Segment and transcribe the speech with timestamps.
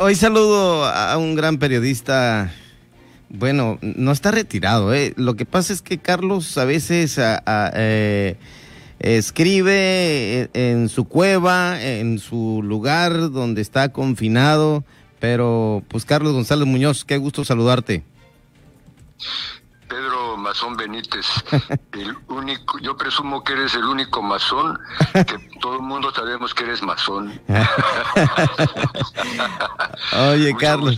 [0.00, 2.52] Hoy saludo a un gran periodista.
[3.30, 4.94] Bueno, no está retirado.
[4.94, 5.12] ¿eh?
[5.16, 8.36] Lo que pasa es que Carlos a veces eh,
[9.00, 14.84] escribe en su cueva, en su lugar donde está confinado.
[15.18, 18.04] Pero, pues, Carlos González Muñoz, qué gusto saludarte.
[20.48, 21.26] Mazón Benítez,
[21.92, 24.78] el único, yo presumo que eres el único masón,
[25.12, 27.38] que todo el mundo sabemos que eres masón.
[30.30, 30.96] Oye, Carlos,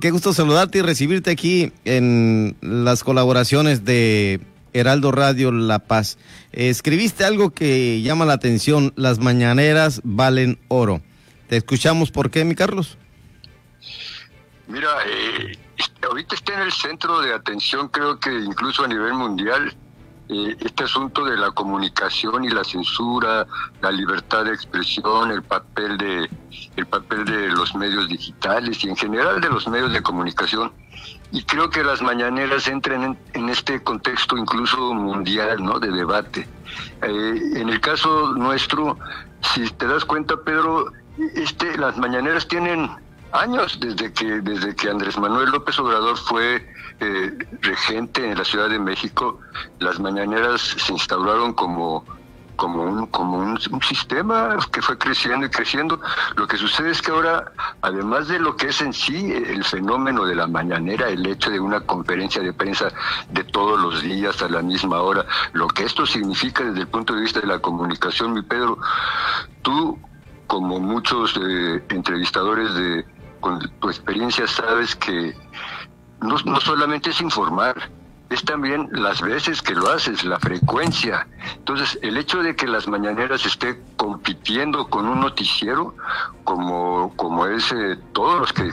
[0.00, 4.40] qué, gusto saludarte y recibirte aquí en las colaboraciones de
[4.72, 6.18] Heraldo Radio La Paz.
[6.50, 11.00] escribiste algo que llama la atención, las mañaneras valen oro.
[11.46, 12.98] Te escuchamos, ¿por qué, mi Carlos?
[14.66, 15.58] Mira, eh,
[16.02, 19.74] ahorita está en el centro de atención, creo que incluso a nivel mundial,
[20.28, 23.46] eh, este asunto de la comunicación y la censura,
[23.82, 26.30] la libertad de expresión, el papel de
[26.76, 30.72] el papel de los medios digitales y en general de los medios de comunicación.
[31.30, 35.78] Y creo que las mañaneras entran en, este contexto incluso mundial, ¿no?
[35.78, 36.48] De debate.
[37.02, 38.98] Eh, en el caso nuestro,
[39.54, 40.90] si te das cuenta, Pedro,
[41.34, 42.90] este, las mañaneras tienen
[43.34, 46.66] años desde que desde que Andrés Manuel López Obrador fue
[47.00, 49.40] eh, regente en la Ciudad de México,
[49.80, 52.04] las mañaneras se instauraron como
[52.56, 56.00] como un como un, sistema que fue creciendo y creciendo.
[56.36, 60.24] Lo que sucede es que ahora, además de lo que es en sí el fenómeno
[60.24, 62.92] de la mañanera, el hecho de una conferencia de prensa
[63.30, 67.14] de todos los días a la misma hora, lo que esto significa desde el punto
[67.14, 68.78] de vista de la comunicación, mi Pedro,
[69.62, 69.98] tú
[70.46, 73.04] como muchos eh, entrevistadores de,
[73.44, 75.36] con tu experiencia sabes que
[76.22, 77.90] no, solamente es informar,
[78.30, 81.28] es también las veces que lo haces, la frecuencia.
[81.56, 85.94] Entonces, el hecho de que las mañaneras esté compitiendo con un noticiero,
[86.44, 88.72] como, como es eh, todos los que,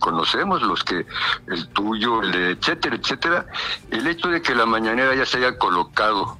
[0.00, 1.06] conocemos, los que,
[1.46, 3.46] el tuyo, el de etcétera, etcétera,
[3.92, 6.38] el hecho de que la mañanera ya se haya colocado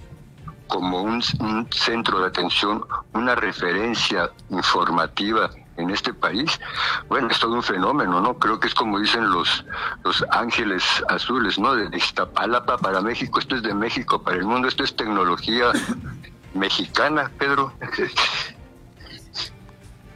[0.66, 1.22] como un
[1.70, 6.60] centro de atención, una referencia informativa en este país,
[7.08, 8.38] bueno, es todo un fenómeno, ¿no?
[8.38, 9.64] Creo que es como dicen los,
[10.04, 11.74] los ángeles azules, ¿no?
[11.74, 15.72] De Iztapalapa para México, esto es de México para el mundo, esto es tecnología
[16.54, 17.72] mexicana, Pedro.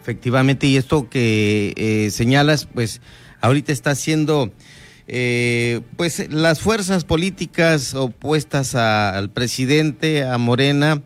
[0.02, 3.00] Efectivamente, y esto que eh, señalas, pues
[3.40, 4.52] ahorita está haciendo,
[5.08, 11.02] eh, pues las fuerzas políticas opuestas al presidente, a Morena,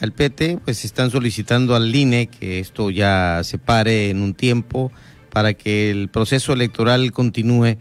[0.00, 4.90] al PT, pues están solicitando al INE que esto ya se pare en un tiempo
[5.30, 7.76] para que el proceso electoral continúe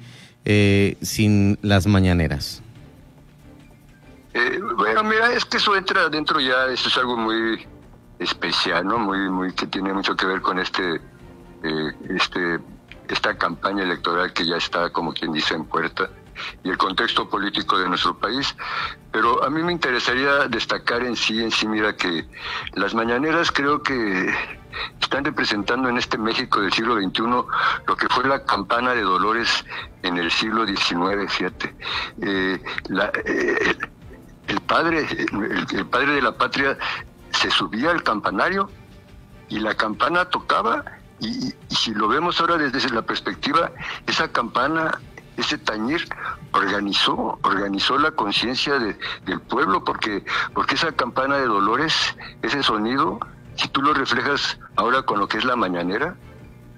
[0.46, 2.62] eh, sin las mañaneras.
[4.34, 7.66] Eh, bueno, mira, es que eso entra dentro ya, eso es algo muy
[8.20, 9.00] especial, ¿no?
[9.00, 10.96] Muy, muy que tiene mucho que ver con este,
[11.64, 12.60] eh, este,
[13.08, 16.10] esta campaña electoral que ya está, como quien dice, en puerta
[16.64, 18.56] y el contexto político de nuestro país.
[19.12, 22.26] Pero a mí me interesaría destacar en sí, en sí, mira que
[22.74, 24.34] las mañaneras creo que
[25.02, 27.24] están representando en este México del siglo XXI
[27.88, 29.66] lo que fue la campana de dolores
[30.04, 31.76] en el siglo XIX, fíjate.
[32.22, 32.62] Eh,
[33.26, 33.76] eh,
[34.48, 35.08] el, padre,
[35.72, 36.78] el, padre de la patria
[37.32, 38.70] se subía al campanario
[39.50, 40.84] y la campana tocaba
[41.20, 43.72] y, y, si lo vemos ahora desde la perspectiva,
[44.08, 45.00] esa campana
[45.40, 46.08] ese tañir
[46.52, 50.24] organizó, organizó la conciencia del pueblo, porque,
[50.54, 51.94] porque esa campana de dolores,
[52.42, 53.20] ese sonido,
[53.56, 56.16] si tú lo reflejas ahora con lo que es la mañanera,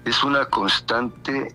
[0.04, 1.54] es una constante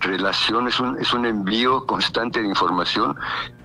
[0.00, 3.16] relación, es un, es un envío constante de información,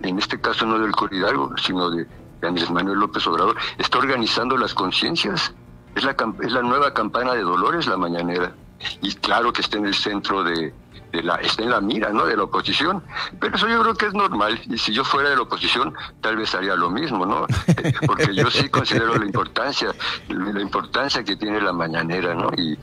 [0.03, 2.07] en este caso no del Corridalgo, sino de,
[2.43, 5.53] Andrés Manuel López Obrador, está organizando las conciencias.
[5.95, 8.53] Es la, es la nueva campana de dolores, la mañanera.
[9.01, 10.71] Y claro que está en el centro de,
[11.11, 12.25] la, está en la mira ¿no?
[12.25, 13.03] de la oposición.
[13.39, 14.59] Pero eso yo creo que es normal.
[14.69, 17.45] Y si yo fuera de la oposición, tal vez haría lo mismo, ¿no?
[18.07, 19.93] Porque yo sí considero la importancia,
[20.27, 22.49] la importancia que tiene la mañanera, ¿no?
[22.57, 22.77] Y,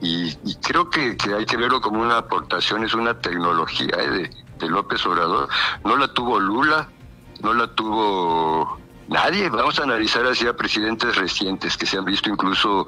[0.00, 4.10] y, creo que, que, hay que verlo como una aportación, es una tecnología ¿eh?
[4.10, 5.48] de, de López Obrador.
[5.84, 6.88] No la tuvo Lula,
[7.42, 9.48] no la tuvo Nadie.
[9.50, 12.86] Vamos a analizar así a presidentes recientes que se han visto incluso,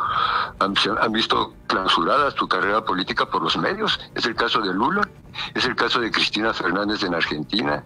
[0.58, 4.00] han, visto clausuradas su carrera política por los medios.
[4.14, 5.08] Es el caso de Lula,
[5.54, 7.84] es el caso de Cristina Fernández en Argentina.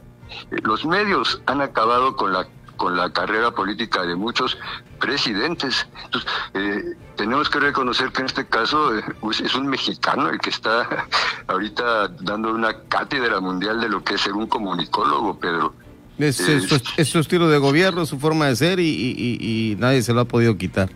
[0.50, 2.46] Eh, los medios han acabado con la
[2.78, 4.56] con la carrera política de muchos
[4.98, 5.86] presidentes.
[6.04, 10.38] Entonces, eh, tenemos que reconocer que en este caso eh, pues, es un mexicano el
[10.38, 10.88] que está
[11.48, 15.74] ahorita dando una cátedra mundial de lo que es ser un comunicólogo, Pedro.
[16.18, 20.56] Es, su, estilo de gobierno, su forma de ser y, nadie se lo ha podido
[20.56, 20.90] quitar.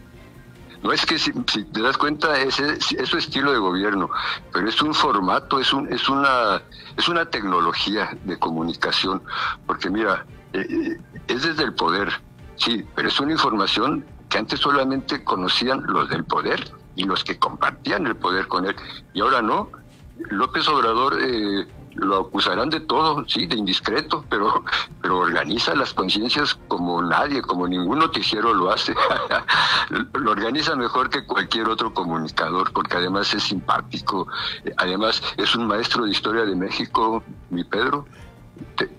[0.82, 4.10] No es que si, te das cuenta ese es su estilo de gobierno,
[4.52, 6.60] pero es un formato, es un es una
[6.96, 9.22] es una tecnología de comunicación,
[9.64, 10.96] porque mira, eh, eh,
[11.28, 12.08] es desde el poder,
[12.56, 17.38] sí, pero es una información que antes solamente conocían los del poder y los que
[17.38, 18.74] compartían el poder con él,
[19.14, 19.70] y ahora no.
[20.30, 24.64] López Obrador eh, lo acusarán de todo, sí, de indiscreto, pero,
[25.00, 28.94] pero organiza las conciencias como nadie, como ningún noticiero lo hace.
[30.14, 34.26] lo organiza mejor que cualquier otro comunicador, porque además es simpático,
[34.76, 38.06] además es un maestro de historia de México, mi Pedro.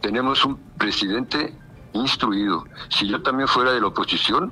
[0.01, 1.55] tenemos un presidente
[1.93, 2.65] instruido.
[2.89, 4.51] Si yo también fuera de la oposición,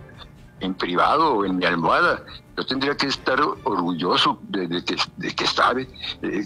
[0.61, 2.23] en privado o en mi almohada.
[2.61, 5.87] Yo tendría que estar orgulloso de, que, de que sabe,
[6.21, 6.43] eh,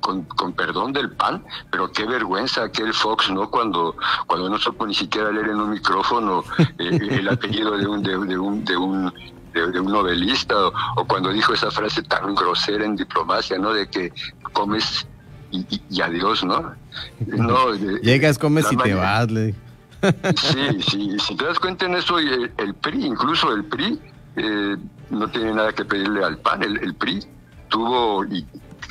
[0.00, 0.24] con,
[0.54, 3.48] perdón del pan, pero qué vergüenza aquel Fox, ¿no?
[3.48, 3.94] Cuando,
[4.26, 6.66] cuando no supo ni siquiera leer en un micrófono eh,
[7.10, 9.14] el apellido de un, de, un, de un
[9.54, 10.56] de, un novelista
[10.96, 13.72] o, cuando dijo esa frase tan grosera en diplomacia, ¿no?
[13.72, 14.12] De que
[14.52, 15.06] comes
[15.52, 16.74] y, adiós, ¿no?
[17.20, 17.72] no
[18.02, 19.54] Llegas, comes y te vas, le
[20.34, 24.00] Sí, sí, si te das cuenta en eso, el, el PRI, incluso el PRI,
[24.36, 24.76] eh,
[25.10, 26.62] no tiene nada que pedirle al PAN.
[26.62, 27.24] El, PRI
[27.68, 28.24] tuvo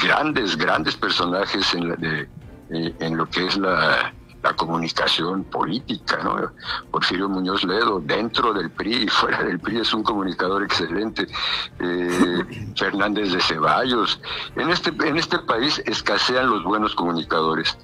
[0.01, 2.29] grandes, grandes personajes en, de,
[2.69, 4.13] eh, en lo que es la,
[4.57, 6.51] comunicación política, ¿no?
[6.89, 11.27] Porfirio Muñoz Ledo, dentro del PRI y fuera del PRI, es un comunicador excelente.
[11.79, 14.19] Eh, Fernández de Ceballos.
[14.55, 17.77] En este, en este país escasean los buenos comunicadores.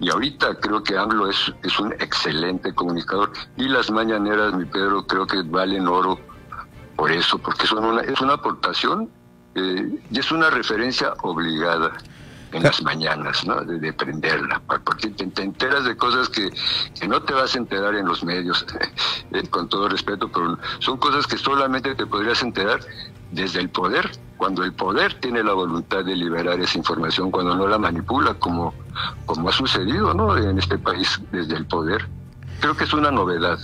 [0.00, 3.32] Y ahorita creo que AMLO es, es un excelente comunicador.
[3.56, 6.18] Y las mañaneras, mi Pedro, creo que valen oro
[7.00, 9.08] por eso, porque son una, es una aportación
[9.54, 11.92] eh, y es una referencia obligada
[12.52, 13.58] en las mañanas, ¿no?
[13.62, 16.50] De, prenderla, porque te, enteras de cosas que,
[17.00, 18.66] que, no te vas a enterar en los medios,
[19.32, 22.80] eh, con todo respeto, pero son cosas que solamente te podrías enterar
[23.30, 27.66] desde el poder, cuando el poder tiene la voluntad de liberar esa información, cuando no
[27.66, 28.74] la manipula, como,
[29.24, 30.36] como ha sucedido ¿no?
[30.36, 32.06] en este país desde el poder.
[32.60, 33.58] Creo que es una novedad.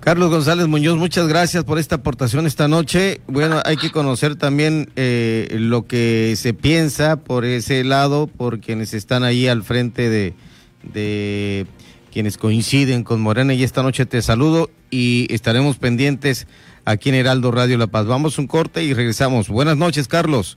[0.00, 3.20] Carlos González Muñoz, muchas gracias por esta aportación esta noche.
[3.26, 8.94] Bueno, hay que conocer también eh, lo que se piensa por ese lado, por quienes
[8.94, 10.34] están ahí al frente de,
[10.82, 11.66] de
[12.12, 13.52] quienes coinciden con Morena.
[13.54, 16.46] Y esta noche te saludo y estaremos pendientes
[16.84, 18.06] aquí en Heraldo Radio La Paz.
[18.06, 19.48] Vamos un corte y regresamos.
[19.48, 20.56] Buenas noches, Carlos.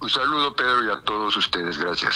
[0.00, 1.78] Un saludo, Pedro, y a todos ustedes.
[1.78, 2.14] Gracias.